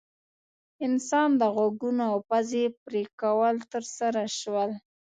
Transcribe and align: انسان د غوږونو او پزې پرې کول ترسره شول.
انسان 0.87 1.29
د 1.41 1.41
غوږونو 1.55 2.03
او 2.11 2.17
پزې 2.29 2.65
پرې 2.83 3.03
کول 3.21 3.55
ترسره 3.71 4.23
شول. 4.39 4.71